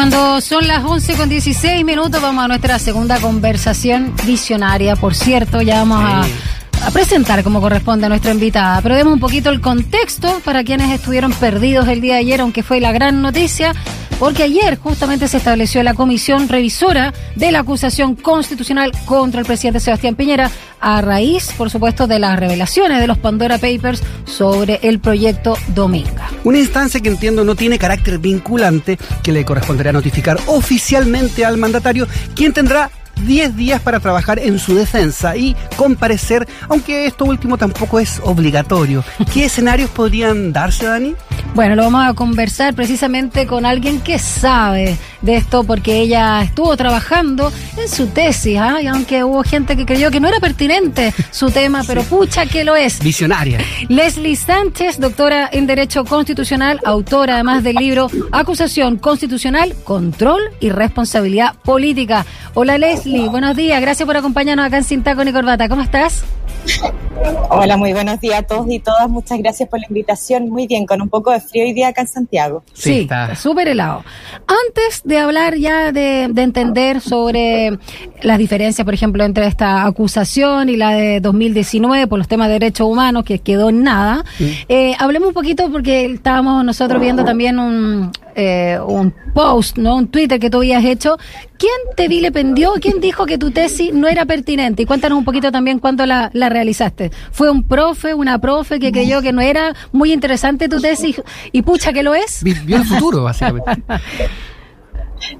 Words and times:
Cuando 0.00 0.40
son 0.40 0.66
las 0.66 0.82
11 0.82 1.14
con 1.16 1.28
16 1.28 1.84
minutos, 1.84 2.22
vamos 2.22 2.42
a 2.42 2.48
nuestra 2.48 2.78
segunda 2.78 3.20
conversación 3.20 4.14
visionaria. 4.24 4.96
Por 4.96 5.14
cierto, 5.14 5.60
ya 5.60 5.84
vamos 5.84 6.02
a, 6.02 6.86
a 6.86 6.90
presentar 6.90 7.44
como 7.44 7.60
corresponde 7.60 8.06
a 8.06 8.08
nuestra 8.08 8.32
invitada. 8.32 8.80
Pero 8.80 8.96
demos 8.96 9.12
un 9.12 9.20
poquito 9.20 9.50
el 9.50 9.60
contexto 9.60 10.40
para 10.42 10.64
quienes 10.64 10.90
estuvieron 10.90 11.34
perdidos 11.34 11.86
el 11.86 12.00
día 12.00 12.14
de 12.14 12.20
ayer, 12.20 12.40
aunque 12.40 12.62
fue 12.62 12.80
la 12.80 12.92
gran 12.92 13.20
noticia 13.20 13.74
porque 14.18 14.42
ayer 14.42 14.78
justamente 14.78 15.28
se 15.28 15.36
estableció 15.36 15.82
la 15.82 15.92
comisión 15.92 16.48
revisora 16.48 17.12
de 17.36 17.52
la 17.52 17.58
acusación 17.58 18.14
constitucional 18.16 18.92
contra 19.04 19.40
el 19.40 19.46
presidente 19.46 19.80
Sebastián 19.80 20.14
Piñera 20.14 20.50
a 20.80 21.02
raíz, 21.02 21.52
por 21.58 21.68
supuesto, 21.68 22.06
de 22.06 22.20
las 22.20 22.38
revelaciones 22.38 23.00
de 23.00 23.06
los 23.06 23.18
Pandora 23.18 23.58
Papers 23.58 24.02
sobre 24.24 24.80
el 24.82 24.98
proyecto 24.98 25.58
Dominga. 25.74 26.29
Una 26.42 26.58
instancia 26.58 27.00
que 27.00 27.08
entiendo 27.08 27.44
no 27.44 27.54
tiene 27.54 27.78
carácter 27.78 28.18
vinculante, 28.18 28.98
que 29.22 29.32
le 29.32 29.44
corresponderá 29.44 29.92
notificar 29.92 30.38
oficialmente 30.46 31.44
al 31.44 31.58
mandatario, 31.58 32.06
quien 32.34 32.52
tendrá 32.52 32.90
10 33.26 33.56
días 33.56 33.80
para 33.80 34.00
trabajar 34.00 34.38
en 34.38 34.58
su 34.58 34.74
defensa 34.74 35.36
y 35.36 35.56
comparecer, 35.76 36.46
aunque 36.68 37.06
esto 37.06 37.24
último 37.24 37.58
tampoco 37.58 38.00
es 38.00 38.20
obligatorio. 38.24 39.04
¿Qué 39.32 39.44
escenarios 39.46 39.90
podrían 39.90 40.52
darse, 40.52 40.86
Dani? 40.86 41.14
Bueno, 41.54 41.74
lo 41.74 41.82
vamos 41.82 42.06
a 42.06 42.14
conversar 42.14 42.74
precisamente 42.74 43.46
con 43.46 43.66
alguien 43.66 44.00
que 44.00 44.18
sabe 44.20 44.96
de 45.20 45.36
esto 45.36 45.64
porque 45.64 46.00
ella 46.00 46.42
estuvo 46.42 46.76
trabajando 46.76 47.52
en 47.76 47.88
su 47.88 48.06
tesis, 48.06 48.56
¿ah? 48.58 48.80
y 48.80 48.86
aunque 48.86 49.24
hubo 49.24 49.42
gente 49.42 49.76
que 49.76 49.84
creyó 49.84 50.10
que 50.10 50.20
no 50.20 50.28
era 50.28 50.38
pertinente 50.38 51.12
su 51.30 51.50
tema, 51.50 51.82
pero 51.86 52.02
pucha 52.04 52.46
que 52.46 52.64
lo 52.64 52.76
es. 52.76 53.00
Visionaria. 53.00 53.58
Leslie 53.88 54.36
Sánchez, 54.36 54.98
doctora 55.00 55.48
en 55.52 55.66
Derecho 55.66 56.04
Constitucional, 56.04 56.80
autora 56.84 57.34
además 57.34 57.64
del 57.64 57.76
libro 57.76 58.08
Acusación 58.30 58.98
Constitucional, 58.98 59.74
Control 59.84 60.40
y 60.60 60.70
Responsabilidad 60.70 61.54
Política. 61.64 62.24
Hola 62.54 62.78
Leslie, 62.78 63.09
buenos 63.18 63.56
días, 63.56 63.80
gracias 63.80 64.06
por 64.06 64.16
acompañarnos 64.16 64.66
acá 64.66 64.78
en 64.78 64.84
Sin 64.84 65.02
Taco 65.02 65.24
ni 65.24 65.32
Corbata. 65.32 65.68
¿Cómo 65.68 65.82
estás? 65.82 66.24
Hola, 67.50 67.76
muy 67.76 67.92
buenos 67.92 68.20
días 68.20 68.38
a 68.38 68.42
todos 68.42 68.66
y 68.70 68.78
todas. 68.78 69.08
Muchas 69.08 69.38
gracias 69.38 69.68
por 69.68 69.80
la 69.80 69.86
invitación. 69.88 70.48
Muy 70.48 70.66
bien, 70.66 70.86
con 70.86 71.02
un 71.02 71.08
poco 71.08 71.30
de 71.30 71.40
frío 71.40 71.64
hoy 71.64 71.72
día 71.72 71.88
acá 71.88 72.02
en 72.02 72.08
Santiago. 72.08 72.62
Sí, 72.72 73.08
súper 73.36 73.68
helado. 73.68 74.04
Antes 74.46 75.02
de 75.04 75.18
hablar 75.18 75.56
ya 75.56 75.92
de, 75.92 76.28
de, 76.30 76.42
entender 76.42 77.00
sobre 77.00 77.78
las 78.22 78.38
diferencias, 78.38 78.84
por 78.84 78.94
ejemplo, 78.94 79.24
entre 79.24 79.46
esta 79.46 79.84
acusación 79.84 80.68
y 80.68 80.76
la 80.76 80.92
de 80.92 81.20
2019 81.20 82.06
por 82.06 82.18
los 82.18 82.28
temas 82.28 82.48
de 82.48 82.54
derechos 82.54 82.86
humanos, 82.86 83.24
que 83.24 83.40
quedó 83.40 83.68
en 83.68 83.82
nada, 83.82 84.24
sí. 84.38 84.56
eh, 84.68 84.94
hablemos 84.98 85.28
un 85.28 85.34
poquito 85.34 85.70
porque 85.70 86.06
estábamos 86.06 86.64
nosotros 86.64 87.00
viendo 87.00 87.24
también 87.24 87.58
un, 87.58 88.12
eh, 88.34 88.78
un 88.86 89.12
post, 89.34 89.76
¿no? 89.76 89.96
Un 89.96 90.08
Twitter 90.08 90.38
que 90.40 90.50
tú 90.50 90.58
habías 90.58 90.84
hecho. 90.84 91.18
¿Quién 91.58 91.72
te 91.94 92.08
vilipendió? 92.08 92.72
¿Quién 92.80 93.00
dijo 93.00 93.26
que 93.26 93.36
tu 93.36 93.50
tesis 93.50 93.92
no 93.92 94.08
era 94.08 94.24
pertinente? 94.24 94.82
Y 94.82 94.86
cuéntanos 94.86 95.18
un 95.18 95.24
poquito 95.24 95.52
también 95.52 95.78
cuándo 95.78 96.06
la, 96.06 96.30
la 96.32 96.48
realizaste. 96.48 97.09
¿Fue 97.32 97.50
un 97.50 97.64
profe, 97.64 98.14
una 98.14 98.38
profe 98.38 98.78
que 98.78 98.92
creyó 98.92 99.22
que 99.22 99.32
no 99.32 99.40
era 99.40 99.74
muy 99.92 100.12
interesante 100.12 100.68
tu 100.68 100.80
tesis 100.80 101.20
y 101.52 101.62
pucha 101.62 101.92
que 101.92 102.02
lo 102.02 102.14
es? 102.14 102.42
Vio 102.42 102.76
el 102.76 102.84
futuro, 102.84 103.22
básicamente. 103.24 103.82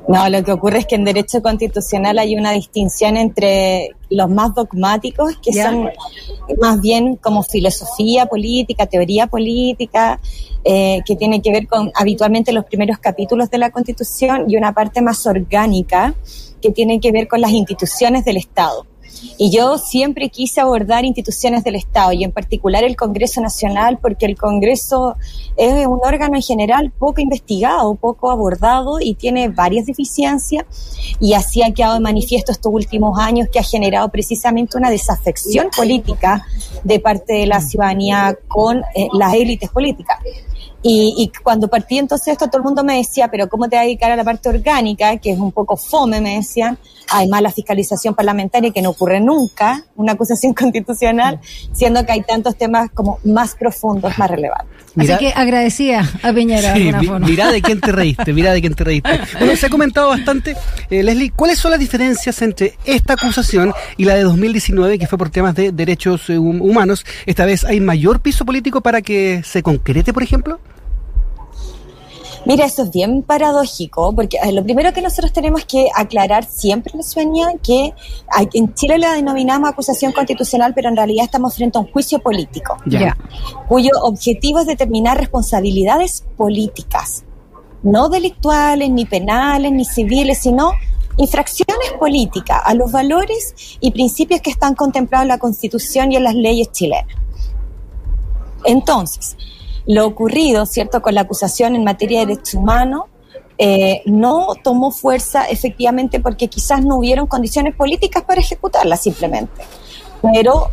No, 0.09 0.29
lo 0.29 0.45
que 0.45 0.53
ocurre 0.53 0.79
es 0.81 0.87
que 0.87 0.97
en 0.97 1.05
derecho 1.05 1.43
constitucional 1.43 2.19
hay 2.19 2.37
una 2.37 2.53
distinción 2.53 3.17
entre 3.17 3.91
los 4.09 4.29
más 4.29 4.55
dogmáticos, 4.55 5.37
que 5.43 5.53
yeah. 5.53 5.71
son 5.71 5.91
más 6.61 6.81
bien 6.81 7.17
como 7.17 7.43
filosofía 7.43 8.27
política, 8.27 8.87
teoría 8.87 9.27
política, 9.27 10.21
eh, 10.65 11.01
que 11.07 11.17
tiene 11.17 11.41
que 11.41 11.53
ver 11.53 11.67
con 11.67 11.91
habitualmente 11.95 12.53
los 12.53 12.65
primeros 12.65 12.99
capítulos 12.99 13.51
de 13.51 13.59
la 13.59 13.71
Constitución, 13.71 14.45
y 14.49 14.57
una 14.57 14.75
parte 14.75 15.01
más 15.01 15.27
orgánica, 15.27 16.15
que 16.61 16.71
tiene 16.71 17.01
que 17.01 17.13
ver 17.13 17.29
con 17.29 17.41
las 17.41 17.53
instituciones 17.53 18.25
del 18.25 18.37
Estado. 18.37 18.87
Y 19.37 19.51
yo 19.51 19.79
siempre 19.79 20.29
quise 20.29 20.61
abordar 20.61 21.05
instituciones 21.05 21.65
del 21.65 21.77
Estado 21.77 22.13
y 22.13 22.25
en 22.25 22.33
particular 22.33 22.85
el 22.85 22.97
Congreso 22.97 23.41
Nacional 23.41 23.99
porque 24.01 24.27
el 24.27 24.37
Congreso 24.37 25.17
es 25.57 25.87
un 25.87 26.01
órgano 26.03 26.37
en 26.37 26.43
general 26.43 26.93
poco 26.99 27.21
investigado, 27.21 27.95
poco 27.95 28.31
abordado 28.31 29.01
y 29.01 29.15
tiene 29.15 29.49
varias 29.49 29.87
deficiencias 29.87 30.65
y 31.21 31.35
así 31.35 31.63
ha 31.63 31.73
quedado 31.73 31.95
de 31.95 32.01
manifiesto 32.01 32.53
estos 32.53 32.73
últimos 32.73 33.19
años 33.19 33.49
que 33.51 33.59
ha 33.59 33.63
generado 33.63 34.09
precisamente 34.09 34.77
una 34.77 34.91
desafección 34.91 35.69
política 35.75 36.47
de 36.85 37.01
parte 37.01 37.35
de 37.35 37.47
la 37.47 37.61
ciudadanía 37.61 38.37
con 38.49 38.79
eh, 38.95 39.09
las 39.13 39.35
élites 39.35 39.71
políticas. 39.71 40.19
Y, 40.83 41.15
y, 41.19 41.43
cuando 41.43 41.69
partí 41.69 41.99
entonces 41.99 42.29
esto, 42.29 42.47
todo 42.47 42.59
el 42.59 42.65
mundo 42.65 42.83
me 42.83 42.97
decía, 42.97 43.29
pero 43.29 43.49
¿cómo 43.49 43.69
te 43.69 43.77
vas 43.77 43.83
a 43.83 43.87
dedicar 43.87 44.11
a 44.11 44.17
la 44.17 44.25
parte 44.25 44.49
orgánica? 44.49 45.17
Que 45.19 45.33
es 45.33 45.39
un 45.39 45.53
poco 45.53 45.77
fome, 45.77 46.21
me 46.21 46.37
decían. 46.37 46.79
Hay 47.13 47.29
más 47.29 47.43
la 47.43 47.51
fiscalización 47.51 48.15
parlamentaria 48.15 48.71
que 48.71 48.81
no 48.81 48.91
ocurre 48.91 49.21
nunca, 49.21 49.85
una 49.97 50.13
acusación 50.13 50.55
constitucional, 50.55 51.41
siendo 51.73 52.07
que 52.07 52.13
hay 52.13 52.23
tantos 52.23 52.57
temas 52.57 52.91
como 52.95 53.19
más 53.25 53.55
profundos, 53.57 54.17
más 54.17 54.31
relevantes. 54.31 54.81
Mirá, 54.95 55.17
Así 55.17 55.27
que 55.27 55.33
agradecía 55.33 56.09
a 56.23 56.33
Piñera. 56.33 56.75
Sí, 56.75 56.91
mira 57.21 57.53
de 57.53 57.63
quién 57.63 57.81
te 57.81 57.93
reíste, 57.93 58.33
mira 58.33 58.53
de 58.53 58.61
quién 58.61 58.75
te 58.75 58.85
reíste. 58.85 59.21
Bueno, 59.39 59.57
se 59.57 59.67
ha 59.67 59.71
comentado 59.71 60.09
bastante, 60.09 60.57
eh, 60.91 61.03
Leslie, 61.03 61.31
¿cuáles 61.31 61.59
son 61.59 61.73
las 61.73 61.81
diferencias 61.81 62.41
entre 62.43 62.75
esta 62.85 63.15
acusación 63.15 63.73
y 63.97 64.05
la 64.05 64.15
de 64.15 64.23
2019, 64.23 64.99
que 64.99 65.07
fue 65.07 65.19
por 65.19 65.31
temas 65.31 65.55
de 65.55 65.73
derechos 65.73 66.31
eh, 66.31 66.39
humanos? 66.39 67.05
Esta 67.27 67.45
vez 67.45 67.65
hay 67.65 67.81
mayor 67.81 68.21
piso 68.21 68.45
político 68.45 68.81
para 68.81 69.03
que 69.03 69.43
se 69.45 69.63
concrete, 69.63 70.13
por 70.13 70.23
ejemplo. 70.23 70.59
Mira, 72.47 72.65
eso 72.65 72.85
es 72.85 72.91
bien 72.91 73.23
paradójico, 73.23 74.15
porque 74.15 74.39
lo 74.53 74.65
primero 74.65 74.93
que 74.93 75.03
nosotros 75.03 75.33
tenemos 75.33 75.65
que 75.67 75.89
aclarar 75.95 76.45
siempre 76.45 76.91
ciudadanía 77.03 77.53
que 77.63 77.93
en 78.55 78.75
Chile 78.75 78.99
la 78.99 79.13
denominamos 79.13 79.69
acusación 79.69 80.13
constitucional, 80.13 80.73
pero 80.75 80.89
en 80.89 80.97
realidad 80.97 81.27
estamos 81.27 81.55
frente 81.55 81.79
a 81.79 81.83
un 81.83 81.91
juicio 81.93 82.19
político, 82.19 82.77
yeah. 82.87 83.17
cuyo 83.69 83.91
objetivo 84.03 84.61
es 84.61 84.67
determinar 84.67 85.19
responsabilidades 85.19 86.25
políticas, 86.37 87.25
no 87.83 88.09
delictuales, 88.09 88.91
ni 88.91 89.05
penales, 89.05 89.73
ni 89.73 89.85
civiles, 89.85 90.39
sino 90.39 90.73
infracciones 91.19 91.93
políticas 91.99 92.63
a 92.65 92.75
los 92.75 92.91
valores 92.91 93.55
y 93.81 93.91
principios 93.91 94.41
que 94.41 94.51
están 94.51 94.75
contemplados 94.75 95.25
en 95.25 95.29
la 95.29 95.39
Constitución 95.39 96.13
y 96.13 96.17
en 96.17 96.25
las 96.25 96.35
leyes 96.35 96.73
chilenas. 96.73 97.15
Entonces, 98.65 99.37
lo 99.91 100.07
ocurrido, 100.07 100.67
¿cierto?, 100.67 101.03
con 101.03 101.17
la 101.17 101.23
acusación 101.23 101.75
en 101.75 101.83
materia 101.83 102.21
de 102.21 102.27
derechos 102.27 102.55
humanos, 102.55 103.05
eh, 103.59 104.03
no 104.07 104.55
tomó 104.63 104.93
fuerza 104.93 105.47
efectivamente 105.47 106.21
porque 106.21 106.49
quizás 106.49 106.85
no 106.85 106.97
hubieron 106.97 107.27
condiciones 107.27 107.75
políticas 107.75 108.23
para 108.23 108.41
ejecutarla 108.41 108.97
simplemente, 108.97 109.63
pero 110.23 110.71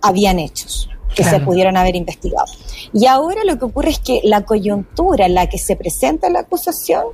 habían 0.00 0.38
hechos 0.38 0.88
que 1.16 1.22
claro. 1.22 1.38
se 1.38 1.44
pudieron 1.44 1.76
haber 1.76 1.96
investigado. 1.96 2.46
Y 2.92 3.06
ahora 3.06 3.42
lo 3.44 3.58
que 3.58 3.64
ocurre 3.64 3.90
es 3.90 3.98
que 3.98 4.20
la 4.22 4.42
coyuntura 4.44 5.26
en 5.26 5.34
la 5.34 5.48
que 5.48 5.58
se 5.58 5.74
presenta 5.74 6.30
la 6.30 6.40
acusación 6.40 7.06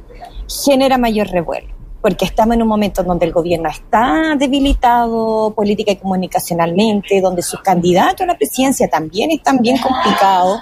genera 0.46 0.98
mayor 0.98 1.28
revuelo 1.28 1.68
porque 2.04 2.26
estamos 2.26 2.54
en 2.56 2.60
un 2.60 2.68
momento 2.68 3.02
donde 3.02 3.24
el 3.24 3.32
gobierno 3.32 3.66
está 3.70 4.34
debilitado 4.38 5.54
política 5.56 5.92
y 5.92 5.96
comunicacionalmente, 5.96 7.18
donde 7.22 7.40
sus 7.40 7.62
candidatos 7.62 8.20
a 8.20 8.26
la 8.26 8.36
presidencia 8.36 8.90
también 8.90 9.30
están 9.30 9.56
bien 9.62 9.78
complicados 9.78 10.60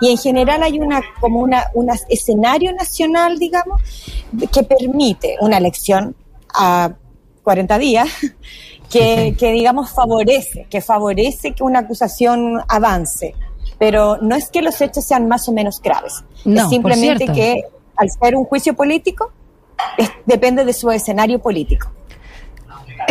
y 0.00 0.12
en 0.12 0.18
general 0.18 0.62
hay 0.62 0.78
una 0.78 1.02
como 1.20 1.40
una 1.40 1.64
un 1.74 1.88
escenario 2.08 2.72
nacional, 2.74 3.40
digamos, 3.40 3.82
que 4.52 4.62
permite 4.62 5.34
una 5.40 5.58
elección 5.58 6.14
a 6.54 6.92
40 7.42 7.76
días 7.78 8.08
que, 8.88 9.34
que 9.36 9.50
digamos 9.50 9.90
favorece, 9.90 10.68
que 10.70 10.80
favorece 10.80 11.54
que 11.54 11.64
una 11.64 11.80
acusación 11.80 12.62
avance, 12.68 13.34
pero 13.80 14.18
no 14.18 14.36
es 14.36 14.48
que 14.48 14.62
los 14.62 14.80
hechos 14.80 15.04
sean 15.04 15.26
más 15.26 15.48
o 15.48 15.52
menos 15.52 15.82
graves, 15.82 16.22
no, 16.44 16.62
es 16.62 16.68
simplemente 16.68 17.26
que 17.26 17.64
al 17.96 18.08
ser 18.12 18.36
un 18.36 18.44
juicio 18.44 18.74
político 18.74 19.32
es, 19.96 20.10
depende 20.26 20.64
de 20.64 20.72
su 20.72 20.90
escenario 20.90 21.38
político. 21.38 21.90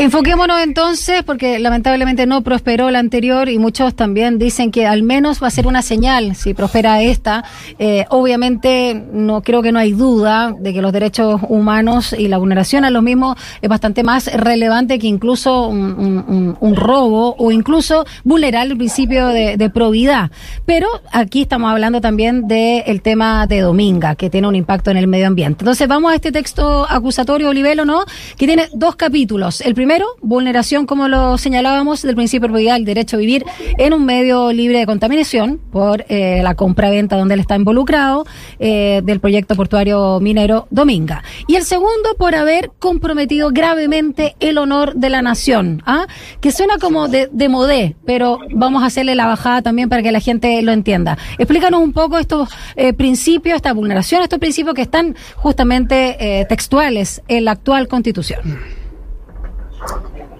Enfoquémonos 0.03 0.59
entonces, 0.61 1.23
porque 1.23 1.59
lamentablemente 1.59 2.25
no 2.25 2.41
prosperó 2.41 2.91
la 2.91 2.99
anterior 2.99 3.47
y 3.47 3.57
muchos 3.57 3.95
también 3.95 4.37
dicen 4.37 4.69
que 4.69 4.85
al 4.85 5.01
menos 5.01 5.41
va 5.41 5.47
a 5.47 5.49
ser 5.49 5.65
una 5.65 5.81
señal 5.81 6.35
si 6.35 6.53
prospera 6.53 7.01
esta. 7.01 7.45
Eh, 7.79 8.03
obviamente, 8.09 9.01
no 9.13 9.41
creo 9.43 9.61
que 9.61 9.71
no 9.71 9.79
hay 9.79 9.93
duda 9.93 10.53
de 10.59 10.73
que 10.73 10.81
los 10.81 10.91
derechos 10.91 11.39
humanos 11.47 12.13
y 12.19 12.27
la 12.27 12.37
vulneración 12.37 12.83
a 12.83 12.89
los 12.89 13.01
mismos 13.01 13.37
es 13.61 13.69
bastante 13.69 14.03
más 14.03 14.27
relevante 14.33 14.99
que 14.99 15.07
incluso 15.07 15.69
un, 15.69 16.75
robo 16.75 17.37
o 17.37 17.51
incluso 17.53 18.05
vulnerar 18.25 18.67
el 18.67 18.75
principio 18.75 19.27
de, 19.29 19.69
probidad. 19.73 20.31
Pero 20.65 20.89
aquí 21.13 21.43
estamos 21.43 21.71
hablando 21.71 22.01
también 22.01 22.49
del 22.49 23.01
tema 23.01 23.47
de 23.47 23.61
Dominga, 23.61 24.15
que 24.15 24.29
tiene 24.29 24.49
un 24.49 24.55
impacto 24.57 24.91
en 24.91 24.97
el 24.97 25.07
medio 25.07 25.27
ambiente. 25.27 25.63
Entonces, 25.63 25.87
vamos 25.87 26.11
a 26.11 26.15
este 26.15 26.33
texto 26.33 26.85
acusatorio, 26.89 27.47
Olivelo, 27.47 27.85
¿no? 27.85 28.03
Que 28.37 28.47
tiene 28.47 28.67
dos 28.73 28.97
capítulos. 28.97 29.61
El 29.61 29.73
primer 29.73 29.92
Primero, 29.93 30.15
vulneración, 30.23 30.87
como 30.87 31.07
lo 31.07 31.37
señalábamos, 31.37 32.01
del 32.01 32.15
principio 32.15 32.49
propiedad, 32.49 32.77
el 32.77 32.83
derecho 32.83 33.15
a 33.15 33.19
vivir 33.19 33.45
en 33.77 33.93
un 33.93 34.03
medio 34.07 34.51
libre 34.51 34.79
de 34.79 34.87
contaminación 34.87 35.59
por 35.71 36.03
eh, 36.09 36.41
la 36.41 36.55
compra-venta 36.55 37.15
donde 37.15 37.35
él 37.35 37.41
está 37.41 37.55
involucrado 37.55 38.25
eh, 38.57 39.03
del 39.03 39.19
proyecto 39.19 39.55
portuario 39.55 40.19
minero 40.19 40.65
Dominga. 40.71 41.23
Y 41.47 41.57
el 41.57 41.63
segundo, 41.63 42.15
por 42.17 42.33
haber 42.33 42.71
comprometido 42.79 43.51
gravemente 43.51 44.35
el 44.39 44.57
honor 44.57 44.95
de 44.95 45.11
la 45.11 45.21
nación, 45.21 45.83
¿ah? 45.85 46.07
que 46.41 46.51
suena 46.51 46.79
como 46.79 47.07
de, 47.07 47.29
de 47.31 47.47
modé, 47.47 47.95
pero 48.03 48.39
vamos 48.49 48.81
a 48.81 48.87
hacerle 48.87 49.13
la 49.13 49.27
bajada 49.27 49.61
también 49.61 49.89
para 49.89 50.01
que 50.01 50.11
la 50.11 50.21
gente 50.21 50.59
lo 50.63 50.71
entienda. 50.71 51.19
Explícanos 51.37 51.83
un 51.83 51.93
poco 51.93 52.17
estos 52.17 52.49
eh, 52.75 52.93
principios, 52.93 53.57
esta 53.57 53.73
vulneración, 53.73 54.23
estos 54.23 54.39
principios 54.39 54.73
que 54.73 54.81
están 54.81 55.15
justamente 55.35 56.17
eh, 56.39 56.45
textuales 56.45 57.21
en 57.27 57.45
la 57.45 57.51
actual 57.51 57.87
constitución. 57.87 58.81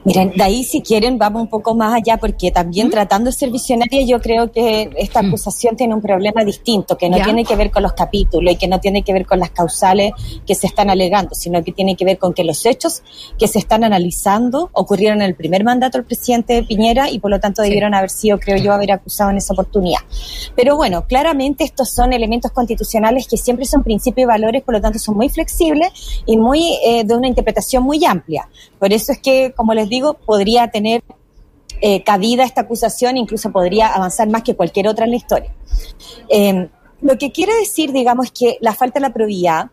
Miren, 0.06 0.34
de 0.36 0.44
ahí 0.44 0.66
si 0.66 0.82
quieren 0.82 1.18
vamos 1.18 1.44
un 1.44 1.48
poco 1.48 1.76
más 1.76 1.94
allá 1.94 2.18
porque 2.18 2.52
también 2.52 2.90
tratando 2.90 3.30
de 3.30 3.38
ser 3.38 3.52
visionaria 3.52 4.06
yo 4.06 4.20
creo 4.20 4.52
que 4.52 4.90
esta 4.98 5.22
acusación 5.22 5.78
tiene 5.78 5.94
un 5.94 6.02
problema 6.02 6.44
distinto, 6.44 6.98
que 6.98 7.10
no 7.10 7.22
tiene 7.24 7.46
que 7.46 7.56
ver 7.56 7.72
con 7.72 7.84
los 7.84 7.94
capítulos 7.94 8.54
y 8.54 8.58
que 8.58 8.68
no 8.68 8.82
tiene 8.82 9.04
que 9.04 9.14
ver 9.14 9.26
con 9.26 9.40
las 9.40 9.52
causales 9.52 10.12
que 10.46 10.56
se 10.56 10.68
están 10.68 10.90
alegando, 10.90 11.34
sino 11.36 11.64
que 11.64 11.72
tiene 11.72 11.96
que 11.96 12.04
ver 12.04 12.18
con 12.18 12.34
que 12.34 12.44
los 12.44 12.66
hechos 12.66 13.02
que 13.40 13.48
se 13.48 13.60
están 13.60 13.86
analizando 13.86 14.70
ocurrieron 14.74 15.22
en 15.22 15.30
el 15.30 15.36
primer 15.36 15.64
mandato 15.64 15.98
del 15.98 16.06
presidente 16.06 16.64
Piñera 16.64 17.10
y 17.10 17.20
por 17.20 17.32
lo 17.32 17.40
tanto 17.40 17.62
debieron 17.62 17.94
haber 17.94 18.10
sido, 18.10 18.40
creo 18.40 18.58
yo, 18.58 18.74
haber 18.74 18.92
acusado 18.92 19.30
en 19.30 19.38
esa 19.38 19.54
oportunidad. 19.54 20.02
Pero 20.54 20.76
bueno, 20.76 21.06
claramente 21.08 21.64
estos 21.64 21.90
son 21.90 22.12
elementos 22.12 22.52
constitucionales 22.52 23.26
que 23.26 23.38
siempre 23.38 23.66
son 23.66 23.84
principios 23.84 24.26
y 24.26 24.28
valores, 24.28 24.64
por 24.64 24.74
lo 24.74 24.82
tanto 24.82 25.00
son 25.00 25.16
muy 25.16 25.30
flexibles 25.30 26.24
y 26.26 26.36
muy 26.36 26.78
eh, 26.86 27.06
de 27.06 27.16
una 27.16 27.30
interpretación 27.30 27.84
muy 27.84 28.04
amplia. 28.04 28.50
Por 28.84 28.92
eso 28.92 29.14
es 29.14 29.20
que, 29.20 29.54
como 29.56 29.74
les 29.74 29.88
digo, 29.88 30.16
podría 30.16 30.70
tener 30.70 31.06
eh, 31.80 32.04
cabida 32.04 32.44
esta 32.44 32.60
acusación, 32.60 33.16
incluso 33.16 33.50
podría 33.50 33.88
avanzar 33.88 34.28
más 34.28 34.44
que 34.44 34.58
cualquier 34.58 34.90
otra 34.90 35.06
en 35.06 35.12
la 35.12 35.16
historia. 35.16 35.56
Em, 36.28 36.68
lo 37.00 37.18
que 37.18 37.32
quiere 37.32 37.56
decir, 37.56 37.94
digamos, 37.94 38.34
que 38.34 38.58
la 38.60 38.74
falta 38.74 39.00
de 39.00 39.08
la 39.08 39.14
probidad 39.14 39.72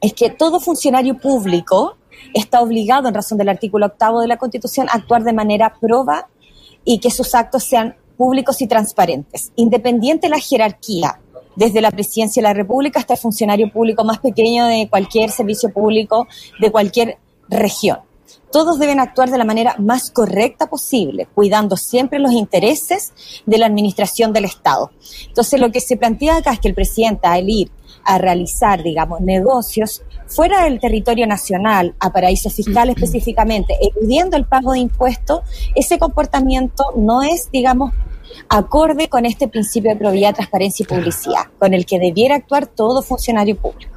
es 0.00 0.14
que 0.14 0.30
todo 0.30 0.58
funcionario 0.58 1.16
público 1.16 1.96
está 2.34 2.60
obligado, 2.60 3.06
en 3.06 3.14
razón 3.14 3.38
del 3.38 3.50
artículo 3.50 3.86
octavo 3.86 4.20
de 4.20 4.26
la 4.26 4.36
Constitución, 4.36 4.88
a 4.88 4.94
actuar 4.94 5.22
de 5.22 5.32
manera 5.32 5.72
proba 5.80 6.26
y 6.84 6.98
que 6.98 7.12
sus 7.12 7.36
actos 7.36 7.62
sean 7.62 7.94
públicos 8.16 8.60
y 8.60 8.66
transparentes, 8.66 9.52
independiente 9.54 10.26
de 10.26 10.30
la 10.30 10.40
jerarquía, 10.40 11.20
desde 11.54 11.80
la 11.80 11.92
presidencia 11.92 12.42
de 12.42 12.48
la 12.48 12.54
República 12.54 12.98
hasta 12.98 13.14
el 13.14 13.20
funcionario 13.20 13.70
público 13.70 14.02
más 14.02 14.18
pequeño 14.18 14.66
de 14.66 14.88
cualquier 14.90 15.30
servicio 15.30 15.72
público 15.72 16.26
de 16.58 16.72
cualquier 16.72 17.18
región 17.48 18.00
todos 18.54 18.78
deben 18.78 19.00
actuar 19.00 19.32
de 19.32 19.38
la 19.38 19.44
manera 19.44 19.74
más 19.80 20.12
correcta 20.12 20.66
posible, 20.68 21.26
cuidando 21.34 21.76
siempre 21.76 22.20
los 22.20 22.30
intereses 22.30 23.12
de 23.46 23.58
la 23.58 23.66
administración 23.66 24.32
del 24.32 24.44
Estado. 24.44 24.92
Entonces, 25.26 25.58
lo 25.58 25.72
que 25.72 25.80
se 25.80 25.96
plantea 25.96 26.36
acá 26.36 26.52
es 26.52 26.60
que 26.60 26.68
el 26.68 26.74
presidente, 26.76 27.26
al 27.26 27.50
ir 27.50 27.72
a 28.04 28.16
realizar, 28.18 28.84
digamos, 28.84 29.20
negocios 29.22 30.02
fuera 30.28 30.62
del 30.62 30.78
territorio 30.78 31.26
nacional, 31.26 31.96
a 31.98 32.12
paraísos 32.12 32.54
fiscales 32.54 32.94
específicamente, 32.94 33.76
eludiendo 33.80 34.36
el 34.36 34.44
pago 34.44 34.70
de 34.70 34.78
impuestos, 34.78 35.40
ese 35.74 35.98
comportamiento 35.98 36.84
no 36.94 37.24
es, 37.24 37.50
digamos, 37.50 37.92
acorde 38.48 39.08
con 39.08 39.26
este 39.26 39.48
principio 39.48 39.90
de 39.90 39.96
probidad, 39.96 40.32
transparencia 40.32 40.84
y 40.84 40.86
publicidad, 40.86 41.46
con 41.58 41.74
el 41.74 41.84
que 41.84 41.98
debiera 41.98 42.36
actuar 42.36 42.68
todo 42.68 43.02
funcionario 43.02 43.56
público. 43.56 43.93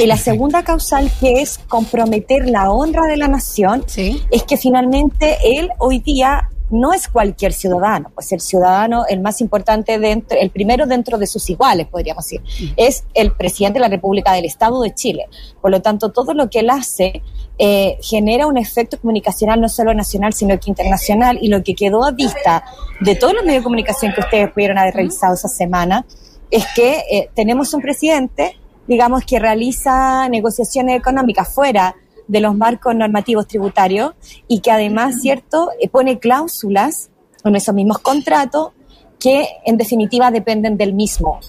Y 0.00 0.06
la 0.06 0.16
segunda 0.16 0.62
causal, 0.62 1.10
que 1.20 1.40
es 1.42 1.58
comprometer 1.68 2.48
la 2.48 2.70
honra 2.70 3.06
de 3.06 3.16
la 3.16 3.28
nación, 3.28 3.84
es 3.96 4.42
que 4.44 4.56
finalmente 4.56 5.36
él 5.44 5.70
hoy 5.78 5.98
día 5.98 6.48
no 6.70 6.92
es 6.92 7.08
cualquier 7.08 7.52
ciudadano, 7.52 8.10
pues 8.14 8.32
el 8.32 8.40
ciudadano, 8.40 9.04
el 9.08 9.20
más 9.20 9.40
importante 9.40 9.98
dentro, 9.98 10.38
el 10.38 10.50
primero 10.50 10.86
dentro 10.86 11.18
de 11.18 11.26
sus 11.26 11.48
iguales, 11.50 11.86
podríamos 11.86 12.24
decir, 12.24 12.40
mm. 12.40 12.72
es 12.76 13.04
el 13.14 13.32
presidente 13.32 13.78
de 13.78 13.80
la 13.80 13.88
República 13.88 14.32
del 14.32 14.44
Estado 14.44 14.80
de 14.82 14.94
Chile. 14.94 15.26
Por 15.60 15.70
lo 15.70 15.82
tanto, 15.82 16.10
todo 16.10 16.34
lo 16.34 16.48
que 16.48 16.60
él 16.60 16.70
hace 16.70 17.22
eh, 17.58 17.98
genera 18.02 18.46
un 18.46 18.56
efecto 18.56 18.98
comunicacional 18.98 19.60
no 19.60 19.68
solo 19.68 19.94
nacional, 19.94 20.32
sino 20.32 20.58
que 20.58 20.70
internacional, 20.70 21.38
y 21.40 21.48
lo 21.48 21.62
que 21.62 21.74
quedó 21.74 22.04
a 22.04 22.12
vista 22.12 22.64
de 23.00 23.14
todos 23.14 23.34
los 23.34 23.44
medios 23.44 23.60
de 23.60 23.64
comunicación 23.64 24.12
que 24.12 24.20
ustedes 24.20 24.50
pudieron 24.50 24.78
haber 24.78 24.94
revisado 24.94 25.34
esa 25.34 25.48
semana, 25.48 26.06
es 26.50 26.64
que 26.74 27.02
eh, 27.10 27.30
tenemos 27.34 27.74
un 27.74 27.82
presidente 27.82 28.56
digamos, 28.86 29.24
que 29.24 29.38
realiza 29.38 30.28
negociaciones 30.28 30.98
económicas 30.98 31.52
fuera 31.52 31.96
de 32.26 32.40
los 32.40 32.56
marcos 32.56 32.94
normativos 32.94 33.46
tributarios 33.46 34.14
y 34.48 34.60
que 34.60 34.70
además, 34.70 35.20
¿cierto?, 35.20 35.70
eh, 35.80 35.88
pone 35.88 36.18
cláusulas 36.18 37.10
en 37.44 37.56
esos 37.56 37.74
mismos 37.74 37.98
contratos 37.98 38.72
que 39.18 39.48
en 39.64 39.76
definitiva 39.76 40.30
dependen 40.30 40.76
del 40.76 40.94
mismo 40.94 41.40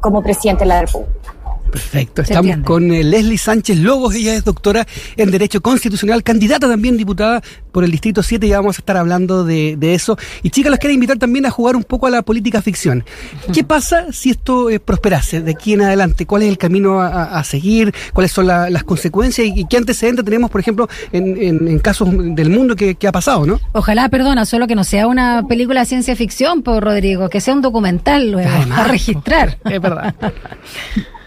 como 0.00 0.22
presidente 0.22 0.64
de 0.64 0.68
la 0.68 0.80
República. 0.82 1.34
Perfecto. 1.70 2.22
Estamos 2.22 2.58
con 2.64 2.90
eh, 2.92 3.04
Leslie 3.04 3.38
Sánchez 3.38 3.78
Lobos, 3.78 4.14
ella 4.14 4.34
es 4.34 4.44
doctora 4.44 4.86
en 5.16 5.30
Derecho 5.30 5.60
Constitucional, 5.60 6.22
candidata 6.22 6.68
también 6.68 6.96
diputada 6.96 7.42
por 7.72 7.84
el 7.84 7.90
Distrito 7.90 8.22
7 8.22 8.46
y 8.46 8.50
vamos 8.50 8.78
a 8.78 8.80
estar 8.80 8.96
hablando 8.96 9.44
de, 9.44 9.76
eso. 9.80 10.18
Y 10.42 10.50
chicas, 10.50 10.70
los 10.70 10.78
quiero 10.78 10.94
invitar 10.94 11.18
también 11.18 11.46
a 11.46 11.50
jugar 11.50 11.76
un 11.76 11.84
poco 11.84 12.06
a 12.06 12.10
la 12.10 12.22
política 12.22 12.62
ficción. 12.62 13.04
¿Qué 13.52 13.64
pasa 13.64 14.12
si 14.12 14.30
esto 14.30 14.70
eh, 14.70 14.80
prosperase 14.80 15.40
de 15.40 15.52
aquí 15.52 15.74
en 15.74 15.82
adelante? 15.82 16.26
¿Cuál 16.26 16.42
es 16.42 16.48
el 16.48 16.58
camino 16.58 17.00
a, 17.00 17.42
seguir? 17.44 17.94
¿Cuáles 18.12 18.32
son 18.32 18.46
las 18.46 18.84
consecuencias? 18.84 19.46
¿Y, 19.46 19.66
qué 19.66 19.76
antecedentes 19.76 20.24
tenemos, 20.24 20.50
por 20.50 20.60
ejemplo, 20.60 20.88
en, 21.12 21.78
casos 21.78 22.08
del 22.34 22.50
mundo 22.50 22.74
que, 22.74 22.96
ha 23.06 23.12
pasado, 23.12 23.46
no? 23.46 23.60
Ojalá, 23.72 24.08
perdona, 24.08 24.44
solo 24.44 24.66
que 24.66 24.74
no 24.74 24.84
sea 24.84 25.06
una 25.06 25.46
película 25.46 25.80
de 25.80 25.86
ciencia 25.86 26.16
ficción, 26.16 26.62
por 26.62 26.82
Rodrigo, 26.82 27.28
que 27.28 27.40
sea 27.40 27.54
un 27.54 27.62
documental 27.62 28.32
luego, 28.32 28.50
a 28.72 28.84
registrar. 28.84 29.58
Es 29.64 29.80
verdad. 29.80 30.14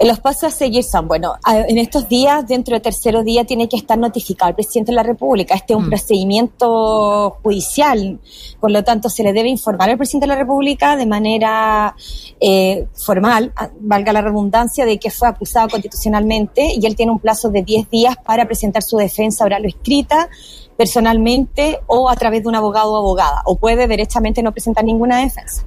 Los 0.00 0.20
pasos 0.20 0.44
a 0.44 0.50
seguir 0.50 0.84
son, 0.84 1.08
bueno, 1.08 1.34
en 1.46 1.78
estos 1.78 2.08
días, 2.08 2.46
dentro 2.46 2.74
del 2.74 2.82
tercero 2.82 3.22
día, 3.22 3.44
tiene 3.44 3.68
que 3.68 3.76
estar 3.76 3.98
notificado 3.98 4.50
el 4.50 4.54
presidente 4.54 4.92
de 4.92 4.96
la 4.96 5.02
República. 5.02 5.54
Este 5.54 5.72
es 5.72 5.78
un 5.78 5.86
mm. 5.86 5.90
procedimiento 5.90 7.38
judicial, 7.42 8.18
por 8.60 8.70
lo 8.70 8.82
tanto, 8.84 9.08
se 9.08 9.22
le 9.22 9.32
debe 9.32 9.48
informar 9.48 9.90
al 9.90 9.96
presidente 9.96 10.26
de 10.26 10.32
la 10.32 10.38
República 10.38 10.96
de 10.96 11.06
manera 11.06 11.94
eh, 12.40 12.86
formal, 12.94 13.52
valga 13.80 14.12
la 14.12 14.22
redundancia, 14.22 14.84
de 14.84 14.98
que 14.98 15.10
fue 15.10 15.28
acusado 15.28 15.68
constitucionalmente 15.68 16.74
y 16.74 16.84
él 16.86 16.96
tiene 16.96 17.12
un 17.12 17.18
plazo 17.18 17.50
de 17.50 17.62
10 17.62 17.90
días 17.90 18.16
para 18.24 18.46
presentar 18.46 18.82
su 18.82 18.96
defensa 18.96 19.44
oral 19.44 19.64
o 19.64 19.68
escrita 19.68 20.28
personalmente 20.76 21.80
o 21.86 22.08
a 22.08 22.16
través 22.16 22.42
de 22.42 22.48
un 22.48 22.54
abogado 22.54 22.92
o 22.92 22.96
abogada, 22.96 23.42
o 23.44 23.56
puede 23.56 23.86
derechamente 23.86 24.42
no 24.42 24.52
presentar 24.52 24.84
ninguna 24.84 25.18
defensa. 25.18 25.64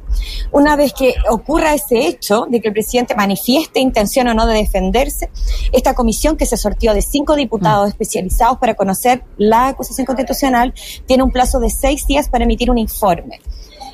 Una 0.52 0.76
vez 0.76 0.94
que 0.94 1.16
ocurra 1.30 1.74
ese 1.74 2.08
hecho 2.08 2.46
de 2.50 2.60
que 2.62 2.70
el 2.70 2.74
presidente 2.74 3.16
manifieste 3.16 3.80
intención 3.80 4.28
o 4.28 4.34
no 4.34 4.46
de 4.46 4.56
defenderse, 4.56 5.30
esta 5.72 5.94
comisión 5.94 6.38
que 6.38 6.46
se 6.46 6.58
sortió 6.58 6.94
de 6.94 7.02
cinco 7.02 7.36
diputados 7.36 7.88
mm. 7.88 7.90
especializados 7.90 8.58
para 8.58 8.76
conocer 8.76 9.24
la 9.38 9.68
acusación 9.68 10.06
constitucional 10.06 10.74
tiene 11.06 11.24
un 11.24 11.32
plazo 11.32 11.60
de 11.60 11.70
seis 11.70 12.06
días 12.08 12.30
para 12.30 12.44
emitir 12.44 12.70
un 12.70 12.78
informe. 12.78 13.40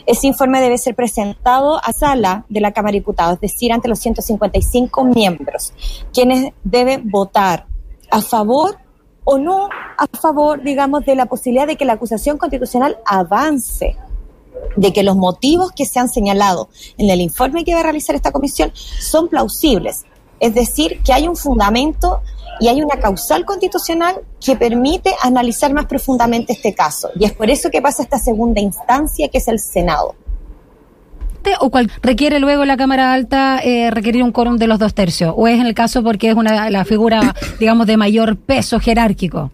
Ese 0.06 0.28
informe 0.28 0.60
debe 0.60 0.78
ser 0.78 0.96
presentado 0.96 1.80
a 1.82 1.94
sala 1.94 2.46
de 2.50 2.60
la 2.60 2.74
Cámara 2.74 2.92
de 2.92 3.00
Diputados, 3.00 3.36
es 3.36 3.42
decir, 3.42 3.72
ante 3.72 3.88
los 3.88 4.00
155 4.00 5.06
miembros, 5.06 5.74
quienes 6.14 6.52
deben 6.64 7.10
votar 7.10 7.68
a 8.12 8.22
favor 8.22 8.83
o 9.24 9.38
no 9.38 9.70
a 9.98 10.08
favor, 10.18 10.62
digamos, 10.64 11.06
de 11.06 11.16
la 11.16 11.26
posibilidad 11.26 11.68
de 11.68 11.76
que 11.76 11.86
la 11.86 11.94
acusación 11.94 12.38
constitucional 12.38 12.98
avance, 13.06 13.96
de 14.76 14.94
que 14.94 15.04
los 15.04 15.16
motivos 15.16 15.72
que 15.72 15.86
se 15.86 16.00
han 16.00 16.10
señalado 16.10 16.70
en 16.98 17.10
el 17.10 17.22
informe 17.22 17.64
que 17.64 17.74
va 17.74 17.82
a 17.82 17.84
realizar 17.84 18.16
esta 18.16 18.32
comisión 18.32 18.72
son 18.74 19.28
plausibles. 19.28 20.06
Es 20.40 20.54
decir, 20.54 21.02
que 21.04 21.14
hay 21.14 21.28
un 21.28 21.38
fundamento 21.38 22.22
y 22.60 22.68
hay 22.68 22.82
una 22.82 23.00
causal 23.00 23.46
constitucional 23.46 24.22
que 24.40 24.56
permite 24.56 25.16
analizar 25.22 25.74
más 25.74 25.86
profundamente 25.86 26.54
este 26.54 26.74
caso. 26.74 27.10
Y 27.16 27.26
es 27.26 27.34
por 27.34 27.50
eso 27.50 27.70
que 27.70 27.82
pasa 27.82 28.04
esta 28.04 28.20
segunda 28.20 28.62
instancia, 28.62 29.28
que 29.30 29.38
es 29.38 29.48
el 29.48 29.60
Senado 29.60 30.16
o 31.60 31.70
cual 31.70 31.92
requiere 32.02 32.40
luego 32.40 32.66
la 32.66 32.78
Cámara 32.78 33.14
Alta 33.14 33.60
eh, 33.64 33.92
requerir 33.92 34.24
un 34.24 34.32
quórum 34.32 34.58
de 34.58 34.68
los 34.68 34.80
dos 34.80 34.94
tercios? 34.94 35.34
¿O 35.36 35.48
es 35.48 35.60
en 35.60 35.66
el 35.66 35.74
caso 35.74 36.04
porque 36.04 36.30
es 36.30 36.36
una 36.36 36.70
la 36.70 36.86
figura, 36.86 37.36
digamos, 37.60 37.88
de 37.88 37.98
mayor 37.98 38.38
peso 38.38 38.80
jerárquico? 38.80 39.52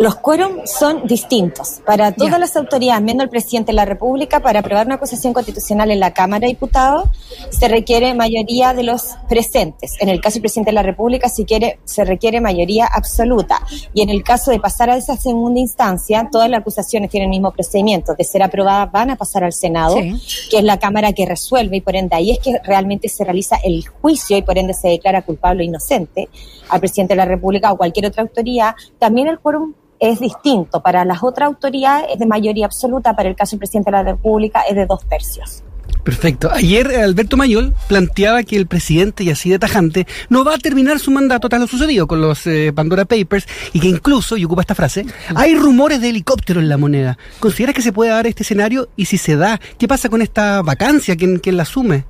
Los 0.00 0.14
quórum 0.14 0.64
son 0.64 1.06
distintos 1.06 1.82
para 1.84 2.12
todas 2.12 2.40
las 2.40 2.56
autoridades, 2.56 3.02
menos 3.02 3.24
el 3.24 3.28
presidente 3.28 3.72
de 3.72 3.76
la 3.76 3.84
República, 3.84 4.40
para 4.40 4.60
aprobar 4.60 4.86
una 4.86 4.94
acusación 4.94 5.34
constitucional 5.34 5.90
en 5.90 6.00
la 6.00 6.14
Cámara 6.14 6.40
de 6.40 6.54
Diputados, 6.54 7.10
se 7.50 7.68
requiere 7.68 8.14
mayoría 8.14 8.72
de 8.72 8.82
los 8.82 9.02
presentes. 9.28 9.96
En 10.00 10.08
el 10.08 10.22
caso 10.22 10.36
del 10.36 10.44
presidente 10.44 10.70
de 10.70 10.76
la 10.76 10.82
República, 10.82 11.28
si 11.28 11.44
quiere, 11.44 11.80
se 11.84 12.06
requiere 12.06 12.40
mayoría 12.40 12.86
absoluta. 12.86 13.60
Y 13.92 14.00
en 14.00 14.08
el 14.08 14.22
caso 14.22 14.50
de 14.50 14.58
pasar 14.58 14.88
a 14.88 14.96
esa 14.96 15.18
segunda 15.18 15.60
instancia, 15.60 16.26
todas 16.32 16.48
las 16.48 16.60
acusaciones 16.60 17.10
tienen 17.10 17.26
el 17.26 17.36
mismo 17.36 17.50
procedimiento. 17.50 18.14
De 18.14 18.24
ser 18.24 18.42
aprobadas, 18.42 18.90
van 18.90 19.10
a 19.10 19.16
pasar 19.16 19.44
al 19.44 19.52
Senado, 19.52 19.96
que 19.96 20.56
es 20.56 20.64
la 20.64 20.78
Cámara 20.78 21.12
que 21.12 21.26
resuelve, 21.26 21.76
y 21.76 21.80
por 21.82 21.94
ende 21.94 22.16
ahí 22.16 22.30
es 22.30 22.38
que 22.38 22.58
realmente 22.64 23.10
se 23.10 23.22
realiza 23.22 23.56
el 23.62 23.86
juicio 23.86 24.38
y 24.38 24.40
por 24.40 24.56
ende 24.56 24.72
se 24.72 24.88
declara 24.88 25.20
culpable 25.20 25.62
o 25.62 25.66
inocente 25.66 26.30
al 26.70 26.80
presidente 26.80 27.12
de 27.12 27.18
la 27.18 27.26
República 27.26 27.70
o 27.70 27.76
cualquier 27.76 28.06
otra 28.06 28.22
autoridad. 28.22 28.74
También 28.98 29.28
el 29.28 29.38
quórum 29.38 29.74
es 30.00 30.18
distinto. 30.18 30.80
Para 30.82 31.04
las 31.04 31.22
otras 31.22 31.48
autoridades 31.48 32.06
es 32.12 32.18
de 32.18 32.26
mayoría 32.26 32.66
absoluta, 32.66 33.14
para 33.14 33.28
el 33.28 33.36
caso 33.36 33.52
del 33.52 33.60
presidente 33.60 33.90
de 33.90 33.96
la 33.96 34.02
República 34.02 34.62
es 34.62 34.74
de 34.74 34.86
dos 34.86 35.06
tercios. 35.06 35.62
Perfecto. 36.02 36.50
Ayer 36.50 36.88
Alberto 36.96 37.36
Mayol 37.36 37.74
planteaba 37.88 38.42
que 38.42 38.56
el 38.56 38.66
presidente, 38.66 39.22
y 39.24 39.30
así 39.30 39.50
de 39.50 39.58
tajante, 39.58 40.06
no 40.28 40.44
va 40.44 40.54
a 40.54 40.58
terminar 40.58 40.98
su 40.98 41.10
mandato 41.10 41.48
tras 41.48 41.60
lo 41.60 41.66
sucedido 41.66 42.06
con 42.06 42.20
los 42.20 42.46
eh, 42.46 42.72
Pandora 42.74 43.04
Papers 43.04 43.46
y 43.72 43.80
que 43.80 43.88
incluso, 43.88 44.36
y 44.36 44.44
ocupa 44.44 44.62
esta 44.62 44.74
frase, 44.74 45.04
hay 45.34 45.54
rumores 45.54 46.00
de 46.00 46.08
helicóptero 46.08 46.60
en 46.60 46.68
la 46.68 46.78
moneda. 46.78 47.18
¿Consideras 47.38 47.74
que 47.74 47.82
se 47.82 47.92
puede 47.92 48.10
dar 48.10 48.26
este 48.26 48.44
escenario? 48.44 48.88
Y 48.96 49.06
si 49.06 49.18
se 49.18 49.36
da, 49.36 49.60
¿qué 49.78 49.86
pasa 49.86 50.08
con 50.08 50.22
esta 50.22 50.62
vacancia? 50.62 51.16
¿Quién, 51.16 51.38
quién 51.38 51.56
la 51.56 51.64
asume? 51.64 52.04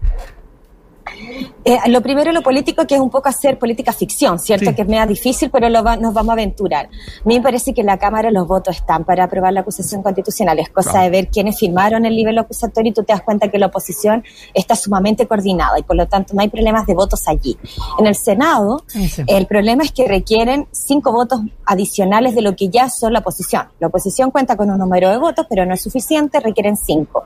Eh, 1.65 1.79
lo 1.89 2.01
primero, 2.01 2.33
lo 2.33 2.43
político, 2.43 2.87
que 2.87 2.95
es 2.95 3.01
un 3.01 3.11
poco 3.11 3.29
hacer 3.29 3.59
política 3.59 3.93
ficción, 3.93 4.39
¿cierto? 4.39 4.75
Que 4.75 4.83
es 4.83 4.89
medio 4.89 5.07
difícil, 5.07 5.51
pero 5.51 5.69
lo 5.69 5.83
nos 5.97 6.15
vamos 6.15 6.31
a 6.31 6.33
aventurar. 6.33 6.87
A 6.87 7.29
mí 7.29 7.37
me 7.37 7.43
parece 7.43 7.75
que 7.75 7.83
en 7.83 7.87
la 7.89 7.99
Cámara 7.99 8.31
los 8.31 8.47
votos 8.47 8.77
están 8.77 9.05
para 9.05 9.25
aprobar 9.25 9.53
la 9.53 9.61
acusación 9.61 10.03
constitucional. 10.03 10.59
Es 10.59 10.71
cosa 10.71 11.03
de 11.03 11.11
ver 11.11 11.29
quiénes 11.29 11.59
firmaron 11.59 12.07
el 12.07 12.17
nivel 12.17 12.39
acusatorio 12.39 12.91
y 12.91 12.95
tú 12.95 13.03
te 13.03 13.13
das 13.13 13.23
cuenta 13.23 13.49
que 13.49 13.59
la 13.59 13.67
oposición 13.67 14.25
está 14.55 14.75
sumamente 14.75 15.27
coordinada 15.27 15.79
y 15.79 15.83
por 15.83 15.97
lo 15.97 16.07
tanto 16.07 16.35
no 16.35 16.41
hay 16.41 16.49
problemas 16.49 16.87
de 16.87 16.95
votos 16.95 17.29
allí. 17.29 17.59
En 17.99 18.07
el 18.07 18.15
Senado, 18.15 18.85
el 19.27 19.47
problema 19.47 19.83
es 19.83 19.93
que 19.93 20.07
requieren 20.07 20.67
cinco 20.71 21.13
votos 21.13 21.41
adicionales 21.67 22.35
de 22.35 22.43
lo 22.43 22.57
que 22.57 22.69
ya 22.69 22.89
son 22.89 23.13
la 23.13 23.19
oposición. 23.19 23.69
La 23.79 23.89
oposición 23.89 24.31
cuenta 24.31 24.57
con 24.57 24.71
un 24.71 24.79
número 24.79 25.11
de 25.11 25.19
votos, 25.19 25.47
pero 25.49 25.67
no 25.67 25.75
es 25.75 25.83
suficiente, 25.83 26.41
requieren 26.41 26.77
cinco. 26.77 27.25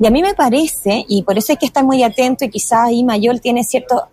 Y 0.00 0.06
a 0.06 0.10
mí 0.10 0.22
me 0.22 0.34
parece, 0.34 1.04
y 1.08 1.22
por 1.22 1.38
eso 1.38 1.52
hay 1.52 1.56
que 1.56 1.66
estar 1.66 1.84
muy 1.84 2.02
atento 2.02 2.44
y 2.44 2.50
quizás 2.50 2.80
ahí 2.86 3.04
Mayol 3.04 3.40
tiene 3.40 3.62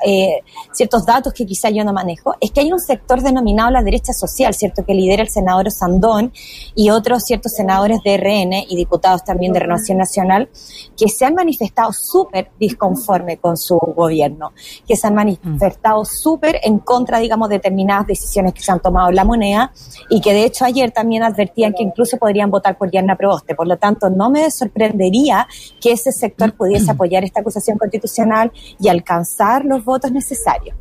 eh, 0.06 0.42
ciertos 0.72 1.06
datos 1.06 1.34
que 1.34 1.46
quizá 1.46 1.70
yo 1.70 1.84
no 1.84 1.94
manejo, 1.94 2.36
es 2.40 2.52
que 2.52 2.62
hay 2.62 2.72
un 2.72 2.80
sector 2.80 3.22
denominado 3.22 3.72
la 3.72 3.82
derecha 3.82 4.14
social, 4.14 4.54
¿cierto? 4.54 4.86
Que 4.86 4.94
lidera 4.94 5.24
el 5.24 5.30
senador 5.30 5.72
Sandón 5.72 6.32
y 6.76 6.90
otros 6.90 7.24
ciertos 7.24 7.54
senadores 7.54 8.00
de 8.04 8.18
RN 8.18 8.66
y 8.68 8.76
diputados 8.76 9.24
también 9.24 9.54
de 9.54 9.60
Renovación 9.60 9.98
Nacional, 9.98 10.50
que 10.98 11.08
se 11.10 11.26
han 11.26 11.36
manifestado 11.36 11.92
súper 11.94 12.52
disconforme 12.60 13.38
con 13.38 13.58
su 13.58 13.78
gobierno, 13.78 14.54
que 14.88 14.96
se 14.96 15.08
han 15.08 15.16
manifestado 15.16 16.06
súper 16.06 16.60
en 16.64 16.80
contra, 16.80 17.20
digamos, 17.20 17.50
de 17.50 17.56
determinadas 17.56 18.08
decisiones 18.08 18.54
que 18.54 18.62
se 18.62 18.72
han 18.72 18.82
tomado 18.82 19.10
en 19.10 19.16
la 19.16 19.24
moneda 19.24 19.72
y 20.10 20.22
que 20.22 20.34
de 20.34 20.44
hecho 20.44 20.66
ayer 20.66 20.92
también 20.92 21.24
advertían 21.24 21.74
que 21.74 21.84
incluso 21.84 22.18
podrían 22.18 22.52
votar 22.52 22.78
por 22.78 22.90
Diana 22.90 23.16
Proboste. 23.16 23.56
Por 23.56 23.68
lo 23.68 23.78
tanto, 23.78 24.10
no 24.10 24.30
me 24.30 24.50
sorprendería 24.52 25.48
que 25.80 25.92
ese 25.94 26.12
sector 26.12 26.54
pudiese 26.54 26.92
apoyar 26.92 27.24
esta 27.24 27.42
acusación 27.42 27.78
constitucional 27.78 28.52
y 28.80 28.90
alcanzar 28.90 29.53
los 29.62 29.84
votos 29.86 30.12
necesarios. 30.12 30.76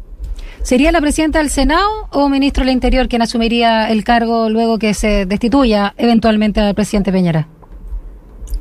¿Sería 0.62 0.92
la 0.92 1.00
presidenta 1.00 1.40
del 1.40 1.50
Senado 1.50 1.88
o 2.12 2.28
ministro 2.28 2.64
del 2.64 2.72
Interior 2.72 3.08
quien 3.08 3.20
asumiría 3.20 3.90
el 3.90 4.04
cargo 4.04 4.48
luego 4.48 4.78
que 4.78 4.94
se 4.94 5.26
destituya 5.26 5.92
eventualmente 5.96 6.60
al 6.60 6.74
presidente 6.74 7.10
Peñera? 7.10 7.48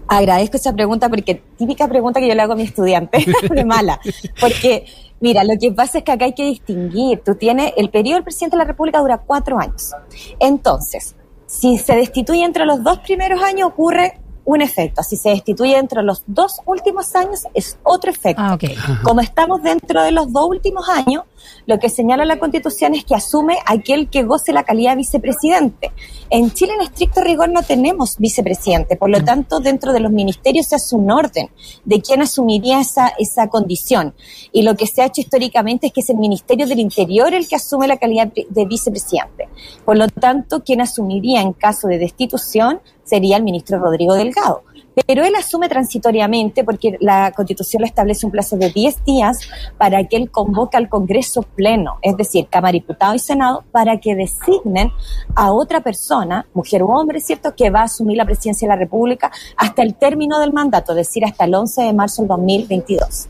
Agradezco 0.08 0.58
esa 0.58 0.74
pregunta 0.74 1.08
porque 1.10 1.36
típica 1.58 1.88
pregunta 1.88 2.20
que 2.20 2.28
yo 2.28 2.36
le 2.36 2.42
hago 2.42 2.54
a 2.54 2.56
mi 2.56 2.64
estudiante, 2.64 3.24
de 3.50 3.64
mala. 3.64 4.00
Porque, 4.40 4.86
mira, 5.20 5.44
lo 5.44 5.54
que 5.60 5.72
pasa 5.72 6.00
es 6.00 6.04
que 6.04 6.12
acá 6.12 6.26
hay 6.26 6.34
que 6.34 6.44
distinguir. 6.44 7.22
Tú 7.24 7.36
tienes, 7.36 7.72
el 7.78 7.90
periodo 7.90 8.16
del 8.16 8.24
presidente 8.24 8.58
de 8.58 8.64
la 8.64 8.66
República 8.66 9.00
dura 9.00 9.20
cuatro 9.20 9.60
años. 9.60 9.92
Entonces, 10.40 11.16
si 11.46 11.78
se 11.78 11.96
destituye 11.96 12.44
entre 12.44 12.66
los 12.66 12.84
dos 12.84 13.00
primeros 13.00 13.42
años, 13.44 13.70
ocurre 13.70 14.21
un 14.46 14.62
efecto. 14.62 15.04
Si 15.04 15.16
se 15.16 15.30
destituye 15.30 15.76
dentro 15.76 16.02
de 16.02 16.08
los 16.08 16.24
dos 16.28 16.60
últimos 16.66 17.16
años, 17.16 17.44
es 17.54 17.78
otro 17.84 18.12
efecto. 18.12 18.42
Ah, 18.42 18.58
Como 19.04 19.22
estamos 19.22 19.62
dentro 19.62 20.02
de 20.02 20.12
los 20.12 20.32
dos 20.32 20.48
últimos 20.50 20.88
años, 20.90 21.24
lo 21.66 21.80
que 21.80 21.90
señala 21.90 22.26
la 22.26 22.40
Constitución 22.40 22.96
es 22.96 23.06
que 23.06 23.16
asume 23.16 23.58
aquel 23.66 24.10
que 24.10 24.24
goce 24.24 24.54
la 24.54 24.64
calidad 24.64 24.92
de 24.92 24.98
vicepresidente. 24.98 25.92
En 26.30 26.52
Chile, 26.52 26.74
en 26.74 26.82
estricto 26.82 27.22
rigor, 27.22 27.50
no 27.50 27.62
tenemos 27.64 28.18
vicepresidente. 28.18 28.96
Por 28.96 29.10
lo 29.10 29.20
mm. 29.20 29.26
tanto, 29.26 29.60
dentro 29.60 29.94
de 29.94 30.00
los 30.00 30.12
ministerios 30.12 30.68
se 30.68 30.76
hace 30.76 30.96
un 30.96 31.12
orden 31.12 31.50
de 31.86 32.02
quién 32.02 32.22
asumiría 32.22 32.80
esa, 32.80 33.10
esa 33.20 33.48
condición. 33.48 34.14
Y 34.52 34.64
lo 34.64 34.76
que 34.76 34.88
se 34.88 35.02
ha 35.02 35.06
hecho 35.06 35.22
históricamente 35.22 35.88
es 35.88 35.94
que 35.94 36.02
es 36.02 36.10
el 36.10 36.18
Ministerio 36.18 36.68
del 36.68 36.80
Interior 36.80 37.34
el 37.34 37.48
que 37.48 37.56
asume 37.56 37.88
la 37.88 37.98
calidad 37.98 38.32
de 38.32 38.66
vicepresidente. 38.66 39.50
Por 39.86 39.98
lo 39.98 40.08
tanto, 40.08 40.64
quien 40.64 40.82
asumiría 40.82 41.42
en 41.42 41.54
caso 41.54 41.88
de 41.88 41.98
destitución 41.98 42.82
sería 43.12 43.36
el 43.36 43.44
ministro 43.44 43.78
Rodrigo 43.78 44.14
Delgado. 44.14 44.64
Pero 45.06 45.26
él 45.26 45.36
asume 45.36 45.68
transitoriamente 45.68 46.64
porque 46.64 46.96
la 47.02 47.34
Constitución 47.34 47.82
le 47.82 47.88
establece 47.88 48.26
un 48.26 48.32
plazo 48.32 48.56
de 48.56 48.70
10 48.70 49.04
días 49.04 49.40
para 49.78 50.06
que 50.06 50.16
él 50.16 50.32
convoque 50.32 50.78
al 50.78 50.88
Congreso 50.88 51.42
pleno, 51.44 51.98
es 52.02 52.16
decir, 52.16 52.48
Cámara, 52.50 52.72
Diputado 52.72 53.14
y 53.14 53.20
Senado, 53.20 53.66
para 53.74 54.00
que 54.00 54.16
designen 54.16 54.92
a 55.36 55.52
otra 55.52 55.82
persona, 55.82 56.46
mujer 56.54 56.84
u 56.84 56.92
hombre, 56.92 57.20
¿cierto?, 57.20 57.54
que 57.54 57.70
va 57.70 57.82
a 57.82 57.84
asumir 57.84 58.16
la 58.16 58.26
presidencia 58.26 58.66
de 58.66 58.74
la 58.76 58.80
República 58.80 59.30
hasta 59.58 59.82
el 59.82 59.96
término 59.96 60.40
del 60.40 60.54
mandato, 60.54 60.94
es 60.94 61.08
decir, 61.08 61.26
hasta 61.26 61.44
el 61.44 61.54
11 61.54 61.82
de 61.84 61.94
marzo 61.94 62.22
del 62.22 62.30
2022. 62.30 63.28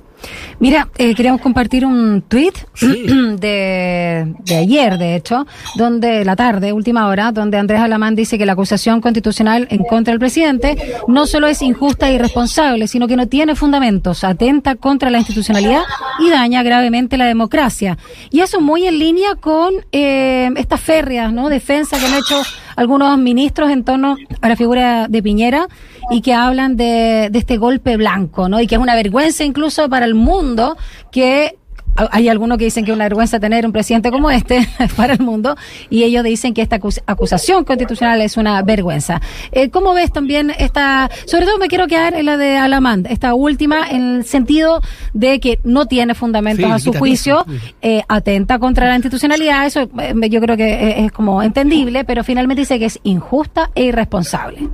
Mira, 0.59 0.89
eh, 0.97 1.15
queríamos 1.15 1.41
compartir 1.41 1.85
un 1.85 2.21
tweet 2.27 2.53
de, 2.81 4.33
de, 4.39 4.55
ayer, 4.55 4.97
de 4.97 5.15
hecho, 5.15 5.47
donde 5.75 6.23
la 6.23 6.35
tarde, 6.35 6.73
última 6.73 7.07
hora, 7.07 7.31
donde 7.31 7.57
Andrés 7.57 7.81
Alamán 7.81 8.15
dice 8.15 8.37
que 8.37 8.45
la 8.45 8.53
acusación 8.53 9.01
constitucional 9.01 9.67
en 9.71 9.83
contra 9.83 10.11
del 10.11 10.19
presidente 10.19 10.77
no 11.07 11.25
solo 11.25 11.47
es 11.47 11.61
injusta 11.61 12.09
e 12.09 12.13
irresponsable, 12.13 12.87
sino 12.87 13.07
que 13.07 13.15
no 13.15 13.27
tiene 13.27 13.55
fundamentos, 13.55 14.23
atenta 14.23 14.75
contra 14.75 15.09
la 15.09 15.17
institucionalidad 15.17 15.81
y 16.19 16.29
daña 16.29 16.63
gravemente 16.63 17.17
la 17.17 17.25
democracia. 17.25 17.97
Y 18.29 18.41
eso 18.41 18.61
muy 18.61 18.85
en 18.85 18.99
línea 18.99 19.35
con 19.35 19.73
eh, 19.91 20.49
estas 20.57 20.79
férreas, 20.79 21.33
¿no? 21.33 21.49
Defensa 21.49 21.97
que 21.97 22.05
han 22.05 22.13
hecho 22.15 22.41
algunos 22.81 23.17
ministros 23.17 23.69
en 23.69 23.83
torno 23.83 24.17
a 24.41 24.49
la 24.49 24.55
figura 24.55 25.07
de 25.07 25.23
Piñera 25.23 25.67
y 26.09 26.21
que 26.21 26.33
hablan 26.33 26.75
de, 26.75 27.29
de 27.31 27.39
este 27.39 27.57
golpe 27.57 27.95
blanco, 27.95 28.49
¿no? 28.49 28.59
Y 28.59 28.67
que 28.67 28.75
es 28.75 28.81
una 28.81 28.95
vergüenza 28.95 29.43
incluso 29.43 29.87
para 29.89 30.05
el 30.05 30.15
mundo 30.15 30.75
que 31.11 31.57
hay 31.95 32.29
algunos 32.29 32.57
que 32.57 32.65
dicen 32.65 32.85
que 32.85 32.91
es 32.91 32.95
una 32.95 33.05
vergüenza 33.05 33.39
tener 33.39 33.65
un 33.65 33.71
presidente 33.71 34.11
como 34.11 34.29
este 34.31 34.67
para 34.95 35.13
el 35.13 35.19
mundo 35.19 35.55
y 35.89 36.03
ellos 36.03 36.23
dicen 36.23 36.53
que 36.53 36.61
esta 36.61 36.79
acusación 37.05 37.63
constitucional 37.63 38.21
es 38.21 38.37
una 38.37 38.61
vergüenza. 38.61 39.21
Eh, 39.51 39.69
¿Cómo 39.69 39.93
ves 39.93 40.11
también 40.11 40.51
esta, 40.57 41.09
sobre 41.25 41.45
todo 41.45 41.57
me 41.57 41.67
quiero 41.67 41.87
quedar 41.87 42.13
en 42.15 42.25
la 42.25 42.37
de 42.37 42.57
Alamand, 42.57 43.07
esta 43.07 43.33
última 43.33 43.89
en 43.89 44.17
el 44.17 44.25
sentido 44.25 44.81
de 45.13 45.39
que 45.39 45.59
no 45.63 45.85
tiene 45.85 46.15
fundamentos 46.15 46.71
a 46.71 46.79
su 46.79 46.93
juicio, 46.93 47.45
eh, 47.81 48.03
atenta 48.07 48.59
contra 48.59 48.87
la 48.87 48.95
institucionalidad, 48.95 49.65
eso 49.65 49.89
eh, 49.99 50.13
yo 50.29 50.41
creo 50.41 50.57
que 50.57 51.05
es, 51.05 51.11
como 51.11 51.43
entendible, 51.43 52.03
pero 52.05 52.23
finalmente 52.23 52.61
dice 52.61 52.79
que 52.79 52.85
es 52.85 52.99
injusta 53.03 53.71
e 53.75 53.85
irresponsable. 53.85 54.69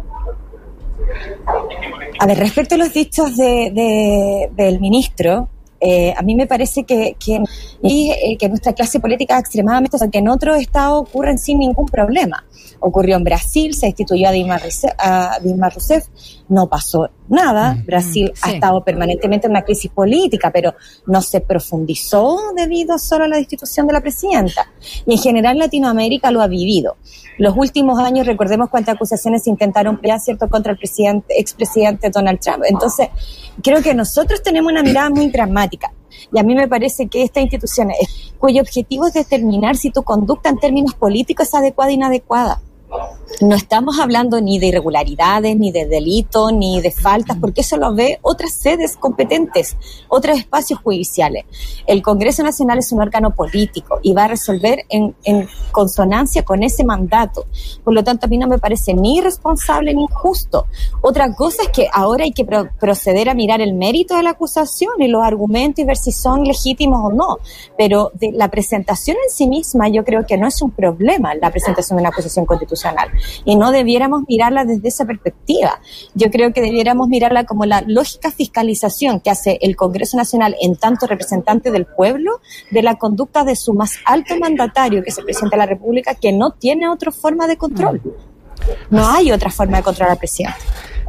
A 2.19 2.25
ver, 2.25 2.37
respecto 2.37 2.75
a 2.75 2.77
los 2.77 2.93
dichos 2.93 3.37
de, 3.37 4.49
del 4.55 4.79
ministro, 4.79 5.49
eh, 5.79 6.13
a 6.15 6.21
mí 6.21 6.35
me 6.35 6.47
parece 6.47 6.83
que, 6.83 7.15
que, 7.19 7.41
eh, 7.83 8.37
que 8.37 8.49
nuestra 8.49 8.73
clase 8.73 8.99
política 8.99 9.37
extremadamente, 9.37 9.95
o 9.95 9.99
sea, 9.99 10.09
que 10.09 10.19
en 10.19 10.27
otro 10.27 10.55
estado 10.55 10.99
ocurren 10.99 11.37
sin 11.37 11.59
ningún 11.59 11.85
problema. 11.85 12.45
Ocurrió 12.79 13.17
en 13.17 13.23
Brasil, 13.23 13.73
se 13.73 13.87
destituyó 13.87 14.29
a 14.29 14.31
Dilma, 14.31 14.59
Rousseff, 15.69 16.05
no 16.49 16.67
pasó 16.67 17.09
nada. 17.27 17.73
Mm. 17.73 17.85
Brasil 17.85 18.33
ha 18.41 18.51
estado 18.51 18.83
permanentemente 18.83 19.47
en 19.47 19.51
una 19.51 19.63
crisis 19.63 19.91
política, 19.91 20.51
pero 20.51 20.73
no 21.05 21.21
se 21.21 21.41
profundizó 21.41 22.39
debido 22.55 22.97
solo 22.97 23.25
a 23.25 23.27
la 23.27 23.37
destitución 23.37 23.87
de 23.87 23.93
la 23.93 24.01
presidenta. 24.01 24.71
Y 25.05 25.13
en 25.13 25.19
general 25.19 25.57
Latinoamérica 25.57 26.31
lo 26.31 26.41
ha 26.41 26.47
vivido. 26.47 26.97
Los 27.37 27.55
últimos 27.55 27.99
años, 27.99 28.25
recordemos 28.25 28.69
cuántas 28.69 28.95
acusaciones 28.95 29.43
se 29.43 29.51
intentaron 29.51 29.97
pelear, 29.97 30.19
¿cierto?, 30.19 30.49
contra 30.49 30.71
el 30.71 30.77
presidente, 30.77 31.39
expresidente 31.39 32.09
Donald 32.09 32.39
Trump. 32.39 32.63
Entonces, 32.67 33.09
creo 33.61 33.81
que 33.81 33.93
nosotros 33.93 34.41
tenemos 34.41 34.71
una 34.71 34.81
mirada 34.81 35.09
muy 35.09 35.29
dramática. 35.29 35.91
Y 36.33 36.39
a 36.39 36.43
mí 36.43 36.55
me 36.55 36.67
parece 36.67 37.07
que 37.07 37.21
esta 37.21 37.39
institución, 37.39 37.89
cuyo 38.39 38.61
objetivo 38.61 39.07
es 39.07 39.13
determinar 39.13 39.75
si 39.75 39.91
tu 39.91 40.03
conducta 40.03 40.49
en 40.49 40.57
términos 40.57 40.95
políticos 40.95 41.47
es 41.47 41.53
adecuada 41.53 41.91
o 41.91 41.93
inadecuada. 41.93 42.61
No 43.41 43.55
estamos 43.55 43.99
hablando 43.99 44.39
ni 44.41 44.57
de 44.57 44.67
irregularidades, 44.67 45.55
ni 45.57 45.71
de 45.71 45.85
delitos, 45.85 46.53
ni 46.53 46.81
de 46.81 46.91
faltas, 46.91 47.37
porque 47.39 47.61
eso 47.61 47.77
lo 47.77 47.93
ve 47.93 48.19
otras 48.21 48.53
sedes 48.53 48.95
competentes, 48.95 49.75
otros 50.07 50.37
espacios 50.37 50.79
judiciales. 50.79 51.45
El 51.85 52.01
Congreso 52.01 52.41
Nacional 52.41 52.79
es 52.79 52.91
un 52.91 53.01
órgano 53.01 53.31
político 53.35 53.99
y 54.01 54.13
va 54.13 54.25
a 54.25 54.27
resolver 54.29 54.85
en, 54.89 55.15
consonancia 55.71 56.43
con 56.43 56.63
ese 56.63 56.83
mandato. 56.83 57.45
Por 57.83 57.93
lo 57.93 58.03
tanto, 58.03 58.25
a 58.25 58.29
mí 58.29 58.37
no 58.37 58.47
me 58.47 58.57
parece 58.57 58.93
ni 58.93 59.17
irresponsable 59.17 59.93
ni 59.93 60.03
injusto. 60.03 60.65
Otra 61.01 61.33
cosa 61.35 61.63
es 61.63 61.69
que 61.69 61.87
ahora 61.93 62.23
hay 62.23 62.31
que 62.31 62.45
proceder 62.45 63.29
a 63.29 63.35
mirar 63.35 63.61
el 63.61 63.73
mérito 63.73 64.15
de 64.15 64.23
la 64.23 64.31
acusación 64.31 64.93
y 64.99 65.07
los 65.07 65.23
argumentos 65.23 65.83
y 65.83 65.85
ver 65.85 65.97
si 65.97 66.11
son 66.11 66.43
legítimos 66.43 66.99
o 67.03 67.13
no. 67.13 67.37
Pero 67.77 68.11
la 68.33 68.49
presentación 68.49 69.17
en 69.23 69.29
sí 69.29 69.47
misma 69.47 69.89
yo 69.89 70.03
creo 70.03 70.25
que 70.25 70.37
no 70.37 70.47
es 70.47 70.61
un 70.61 70.71
problema 70.71 71.35
la 71.35 71.51
presentación 71.51 71.97
de 71.97 72.01
una 72.01 72.09
acusación 72.09 72.45
constitucional 72.45 72.76
y 73.45 73.55
no 73.55 73.71
debiéramos 73.71 74.23
mirarla 74.27 74.65
desde 74.65 74.87
esa 74.87 75.05
perspectiva. 75.05 75.79
Yo 76.13 76.29
creo 76.31 76.53
que 76.53 76.61
debiéramos 76.61 77.07
mirarla 77.07 77.45
como 77.45 77.65
la 77.65 77.83
lógica 77.85 78.31
fiscalización 78.31 79.19
que 79.19 79.29
hace 79.29 79.57
el 79.61 79.75
Congreso 79.75 80.17
Nacional 80.17 80.55
en 80.61 80.75
tanto 80.75 81.07
representante 81.07 81.71
del 81.71 81.85
pueblo 81.85 82.39
de 82.71 82.83
la 82.83 82.95
conducta 82.95 83.43
de 83.43 83.55
su 83.55 83.73
más 83.73 83.97
alto 84.05 84.37
mandatario, 84.39 85.03
que 85.03 85.09
es 85.09 85.17
el 85.17 85.25
presidente 85.25 85.55
de 85.55 85.59
la 85.59 85.65
República, 85.65 86.15
que 86.15 86.31
no 86.31 86.51
tiene 86.51 86.89
otra 86.89 87.11
forma 87.11 87.47
de 87.47 87.57
control. 87.57 88.01
No 88.89 89.07
hay 89.07 89.31
otra 89.31 89.49
forma 89.49 89.77
de 89.77 89.83
controlar 89.83 90.13
al 90.13 90.17
presidente. 90.17 90.57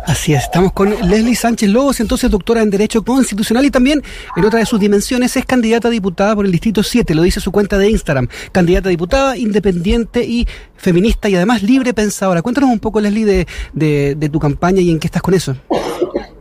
Así 0.09 0.33
es, 0.33 0.45
estamos 0.45 0.73
con 0.73 0.89
Leslie 0.89 1.37
Sánchez 1.37 1.69
Lobos, 1.69 2.01
entonces 2.01 2.31
doctora 2.31 2.63
en 2.63 2.71
Derecho 2.71 3.05
Constitucional 3.05 3.67
y 3.67 3.71
también 3.71 4.03
en 4.37 4.45
otra 4.47 4.59
de 4.59 4.65
sus 4.65 4.81
dimensiones 4.81 5.37
es 5.37 5.45
candidata 5.45 5.89
a 5.89 5.91
diputada 5.91 6.35
por 6.35 6.47
el 6.47 6.51
Distrito 6.51 6.83
7, 6.83 7.15
lo 7.15 7.21
dice 7.21 7.41
su 7.41 7.53
cuenta 7.53 7.77
de 7.77 7.91
Instagram, 7.91 8.27
candidata 8.51 8.89
a 8.89 8.91
diputada, 8.91 9.37
independiente 9.37 10.25
y 10.25 10.49
feminista 10.77 11.29
y 11.29 11.35
además 11.35 11.63
libre 11.63 11.93
pensadora. 11.93 12.41
Cuéntanos 12.41 12.71
un 12.71 12.79
poco, 12.79 13.03
Leslie, 13.03 13.27
de, 13.27 13.47
de, 13.75 14.15
de 14.15 14.29
tu 14.31 14.39
campaña 14.39 14.81
y 14.81 14.91
en 14.91 14.99
qué 14.99 15.09
estás 15.09 15.21
con 15.21 15.35
eso. 15.35 15.55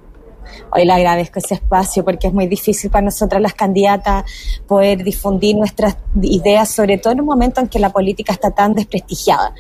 Hoy 0.72 0.86
le 0.86 0.94
agradezco 0.94 1.40
ese 1.40 1.56
espacio 1.56 2.04
porque 2.04 2.28
es 2.28 2.34
muy 2.34 2.48
difícil 2.48 2.90
para 2.90 3.06
nosotras 3.06 3.42
las 3.42 3.54
candidatas 3.54 4.26
poder 4.68 5.04
difundir 5.04 5.56
nuestras 5.56 5.98
ideas, 6.22 6.70
sobre 6.70 6.98
todo 6.98 7.14
en 7.14 7.22
un 7.22 7.26
momento 7.26 7.62
en 7.62 7.68
que 7.68 7.80
la 7.80 7.92
política 7.92 8.34
está 8.34 8.52
tan 8.52 8.74
desprestigiada. 8.74 9.54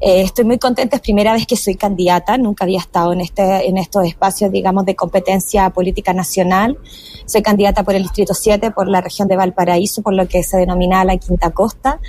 Eh, 0.00 0.22
estoy 0.22 0.44
muy 0.44 0.58
contenta, 0.58 0.96
es 0.96 1.02
primera 1.02 1.32
vez 1.32 1.46
que 1.46 1.56
soy 1.56 1.74
candidata, 1.74 2.38
nunca 2.38 2.64
había 2.64 2.78
estado 2.78 3.12
en, 3.12 3.20
este, 3.20 3.68
en 3.68 3.78
estos 3.78 4.06
espacios, 4.06 4.50
digamos, 4.50 4.84
de 4.84 4.94
competencia 4.96 5.68
política 5.70 6.12
nacional. 6.12 6.78
Soy 7.26 7.42
candidata 7.42 7.82
por 7.82 7.94
el 7.94 8.02
Distrito 8.02 8.34
7, 8.34 8.70
por 8.70 8.88
la 8.88 9.00
región 9.00 9.28
de 9.28 9.36
Valparaíso, 9.36 10.02
por 10.02 10.14
lo 10.14 10.26
que 10.28 10.42
se 10.42 10.56
denomina 10.56 11.04
la 11.04 11.16
Quinta 11.16 11.50
Costa. 11.50 12.00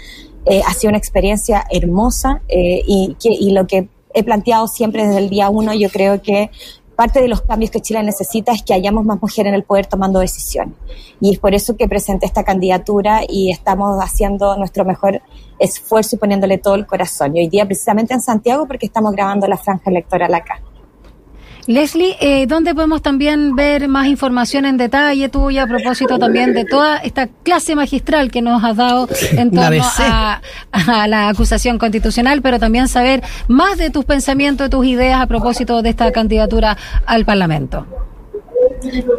Eh, 0.45 0.61
ha 0.65 0.73
sido 0.73 0.89
una 0.89 0.97
experiencia 0.97 1.65
hermosa 1.71 2.41
eh, 2.47 2.83
y, 2.85 3.15
y 3.21 3.51
lo 3.51 3.65
que 3.65 3.89
he 4.13 4.23
planteado 4.23 4.67
siempre 4.67 5.05
desde 5.05 5.19
el 5.19 5.29
día 5.29 5.49
uno, 5.49 5.73
yo 5.73 5.89
creo 5.89 6.21
que 6.21 6.49
parte 6.95 7.21
de 7.21 7.27
los 7.27 7.41
cambios 7.41 7.71
que 7.71 7.81
Chile 7.81 8.01
necesita 8.03 8.51
es 8.51 8.63
que 8.63 8.73
hayamos 8.73 9.05
más 9.05 9.21
mujeres 9.21 9.49
en 9.49 9.55
el 9.55 9.63
poder 9.63 9.85
tomando 9.85 10.19
decisiones. 10.19 10.75
Y 11.19 11.33
es 11.33 11.39
por 11.39 11.53
eso 11.53 11.77
que 11.77 11.87
presenté 11.87 12.25
esta 12.25 12.43
candidatura 12.43 13.21
y 13.27 13.51
estamos 13.51 13.97
haciendo 14.01 14.57
nuestro 14.57 14.85
mejor 14.85 15.21
esfuerzo 15.59 16.15
y 16.15 16.19
poniéndole 16.19 16.57
todo 16.57 16.75
el 16.75 16.85
corazón. 16.85 17.35
Y 17.35 17.41
hoy 17.41 17.47
día 17.47 17.65
precisamente 17.65 18.13
en 18.13 18.21
Santiago 18.21 18.65
porque 18.67 18.85
estamos 18.85 19.11
grabando 19.11 19.47
la 19.47 19.57
franja 19.57 19.89
electoral 19.89 20.33
acá. 20.33 20.61
Leslie, 21.67 22.15
eh, 22.19 22.45
¿dónde 22.45 22.75
podemos 22.75 23.01
también 23.01 23.55
ver 23.55 23.87
más 23.87 24.05
información 24.05 24.65
en 24.65 24.77
detalle 24.77 25.29
tuya 25.29 25.63
a 25.63 25.67
propósito 25.67 26.19
también 26.19 26.53
de 26.53 26.63
toda 26.63 26.97
esta 26.97 27.27
clase 27.27 27.75
magistral 27.75 28.29
que 28.29 28.43
nos 28.43 28.63
has 28.63 28.75
dado 28.75 29.09
en 29.31 29.49
torno 29.49 29.83
a, 29.97 30.41
la 31.07 31.29
acusación 31.29 31.79
constitucional, 31.79 32.43
pero 32.43 32.59
también 32.59 32.87
saber 32.87 33.23
más 33.47 33.77
de 33.77 33.89
tus 33.89 34.05
pensamientos, 34.05 34.69
tus 34.69 34.85
ideas 34.85 35.19
a 35.21 35.25
propósito 35.25 35.81
de 35.81 35.89
esta 35.89 36.11
candidatura 36.11 36.77
al 37.07 37.25
Parlamento? 37.25 37.87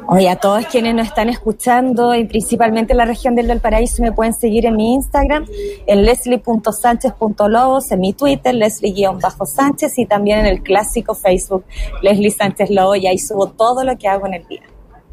Oye, 0.09 0.29
a 0.29 0.37
todos 0.37 0.67
quienes 0.67 0.95
nos 0.95 1.09
están 1.09 1.29
escuchando 1.29 2.15
y 2.15 2.25
principalmente 2.25 2.93
en 2.93 2.99
la 2.99 3.05
región 3.05 3.35
del 3.35 3.49
Valparaíso 3.49 4.03
me 4.03 4.13
pueden 4.13 4.35
seguir 4.35 4.67
en 4.67 4.77
mi 4.77 4.95
Instagram, 4.95 5.47
en 5.87 6.05
leslie.sánchez.lobos, 6.05 7.91
en 7.91 8.01
mi 8.01 8.13
Twitter, 8.13 8.55
leslie-sánchez 8.55 9.99
y 9.99 10.07
también 10.07 10.41
en 10.41 10.47
el 10.47 10.63
clásico 10.63 11.15
Facebook, 11.15 11.65
Leslie 12.03 12.31
Sánchez 12.31 12.71
Lobo 12.71 12.95
y 12.97 13.07
ahí 13.07 13.19
subo 13.19 13.49
todo 13.49 13.85
lo 13.85 13.97
que 13.97 14.09
hago 14.09 14.27
en 14.27 14.35
el 14.35 14.47
día. 14.47 14.63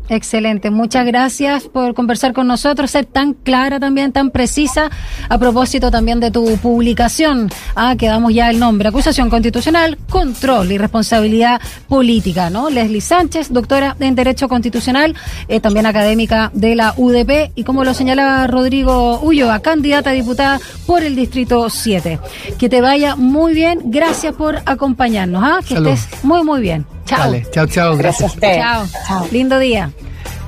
Excelente, 0.09 0.69
muchas 0.69 1.05
gracias 1.05 1.63
por 1.63 1.93
conversar 1.93 2.33
con 2.33 2.45
nosotros, 2.45 2.91
ser 2.91 3.05
tan 3.05 3.33
clara 3.33 3.79
también, 3.79 4.11
tan 4.11 4.31
precisa, 4.31 4.91
a 5.29 5.37
propósito 5.37 5.91
también 5.91 6.19
de 6.19 6.29
tu 6.29 6.57
publicación. 6.57 7.49
Ah, 7.75 7.95
que 7.97 8.07
damos 8.07 8.33
ya 8.33 8.49
el 8.49 8.59
nombre, 8.59 8.89
acusación 8.89 9.29
constitucional, 9.29 9.97
control 10.09 10.71
y 10.71 10.77
responsabilidad 10.77 11.61
política, 11.87 12.49
¿no? 12.49 12.69
Leslie 12.69 12.99
Sánchez, 12.99 13.51
doctora 13.51 13.95
en 13.99 14.15
Derecho 14.15 14.49
Constitucional, 14.49 15.15
eh, 15.47 15.61
también 15.61 15.85
académica 15.85 16.51
de 16.53 16.75
la 16.75 16.93
UDP 16.97 17.51
y 17.55 17.63
como 17.63 17.85
lo 17.85 17.93
señalaba 17.93 18.45
Rodrigo 18.47 19.21
Ulloa, 19.21 19.59
candidata 19.59 20.09
a 20.09 20.13
diputada 20.13 20.59
por 20.85 21.03
el 21.03 21.15
Distrito 21.15 21.69
7. 21.69 22.19
Que 22.59 22.67
te 22.67 22.81
vaya 22.81 23.15
muy 23.15 23.53
bien, 23.53 23.79
gracias 23.85 24.35
por 24.35 24.57
acompañarnos, 24.65 25.43
¿ah? 25.43 25.59
Que 25.65 25.75
estés 25.75 26.07
muy, 26.23 26.43
muy 26.43 26.61
bien. 26.61 26.85
Chao. 27.05 27.33
chao, 27.51 27.67
chao, 27.67 27.97
gracias. 27.97 28.37
Chao. 28.39 28.87
Chao. 29.07 29.27
Lindo 29.31 29.59
día. 29.59 29.91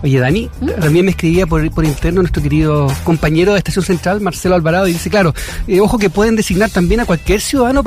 Oye, 0.03 0.19
Dani, 0.19 0.49
también 0.79 1.05
me 1.05 1.11
escribía 1.11 1.47
por, 1.47 1.67
por 1.71 1.83
interno 1.83 2.21
nuestro 2.21 2.43
querido 2.43 2.87
compañero 3.03 3.53
de 3.53 3.57
Estación 3.57 3.83
Central, 3.83 4.21
Marcelo 4.21 4.53
Alvarado, 4.53 4.87
y 4.87 4.93
dice, 4.93 5.09
claro, 5.09 5.33
eh, 5.67 5.79
ojo 5.79 5.97
que 5.97 6.11
pueden 6.11 6.35
designar 6.35 6.69
también 6.69 6.99
a 6.99 7.05
cualquier 7.05 7.41
ciudadano 7.41 7.83